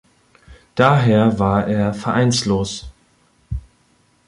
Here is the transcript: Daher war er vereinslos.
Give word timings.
Daher 0.73 1.37
war 1.37 1.67
er 1.67 1.93
vereinslos. 1.93 2.89